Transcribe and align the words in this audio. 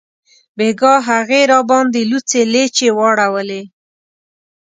بیګاه 0.57 0.99
هغې 1.09 1.41
راباندې 1.51 2.01
لوڅې 2.09 2.41
لیچې 2.53 2.89
واړولې 2.97 3.61